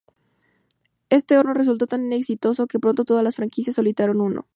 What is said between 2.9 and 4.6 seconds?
todas sus franquicias solicitaron uno.